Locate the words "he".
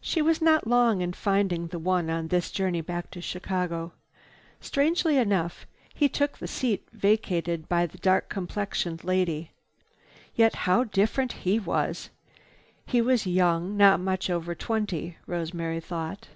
5.92-6.08, 11.42-11.58, 12.86-13.02